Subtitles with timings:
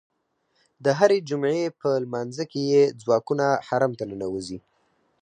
[0.83, 4.59] د هرې جمعې په لمانځه کې یې ځواکونه حرم ته ننوځي.